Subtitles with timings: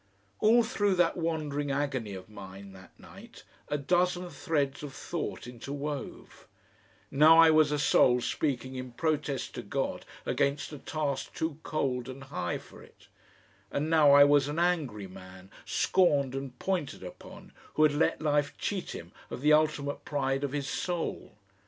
[0.39, 6.47] All through that wandering agony of mine that night a dozen threads of thought interwove;
[7.11, 12.09] now I was a soul speaking in protest to God against a task too cold
[12.09, 13.09] and high for it,
[13.69, 18.57] and now I was an angry man, scorned and pointed upon, who had let life
[18.57, 21.33] cheat him of the ultimate pride of his soul.